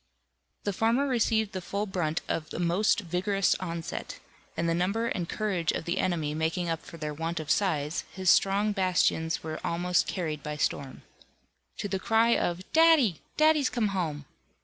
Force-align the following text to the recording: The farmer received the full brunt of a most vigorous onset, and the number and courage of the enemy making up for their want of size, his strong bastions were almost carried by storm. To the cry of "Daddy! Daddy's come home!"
The 0.63 0.73
farmer 0.73 1.05
received 1.07 1.51
the 1.51 1.61
full 1.61 1.85
brunt 1.85 2.21
of 2.27 2.51
a 2.55 2.57
most 2.57 3.01
vigorous 3.01 3.53
onset, 3.59 4.17
and 4.57 4.67
the 4.67 4.73
number 4.73 5.05
and 5.07 5.29
courage 5.29 5.71
of 5.71 5.85
the 5.85 5.99
enemy 5.99 6.33
making 6.33 6.69
up 6.69 6.83
for 6.83 6.97
their 6.97 7.13
want 7.13 7.39
of 7.39 7.51
size, 7.51 8.03
his 8.11 8.31
strong 8.31 8.71
bastions 8.71 9.43
were 9.43 9.59
almost 9.63 10.07
carried 10.07 10.41
by 10.41 10.57
storm. 10.57 11.03
To 11.77 11.87
the 11.87 11.99
cry 11.99 12.29
of 12.35 12.63
"Daddy! 12.73 13.21
Daddy's 13.37 13.69
come 13.69 13.89
home!" 13.89 14.25